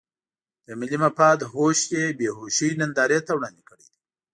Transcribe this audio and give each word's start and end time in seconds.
د 0.65 0.67
ملي 0.79 0.97
مفاد 1.03 1.39
هوش 1.51 1.79
یې 1.95 2.05
بې 2.17 2.29
هوشۍ 2.37 2.71
نندارې 2.81 3.19
ته 3.27 3.31
وړاندې 3.37 3.63
کړی 3.69 3.85
دی. 3.91 3.99